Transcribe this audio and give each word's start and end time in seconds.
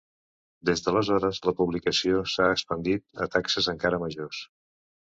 Des 0.69 0.81
d'aleshores, 0.85 1.41
la 1.49 1.53
publicació 1.59 2.23
s'ha 2.33 2.49
expandit 2.57 3.25
a 3.27 3.31
taxes 3.39 3.73
encara 3.79 4.05
majors. 4.09 4.45